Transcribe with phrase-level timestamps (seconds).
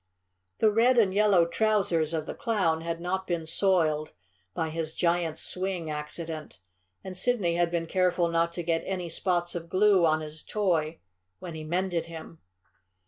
[0.57, 4.13] The red and yellow trousers of the Clown had not been soiled
[4.55, 6.57] by his giant's swing accident,
[7.03, 11.01] and Sidney had been careful not to get any spots of glue on his toy
[11.37, 12.39] when he mended him.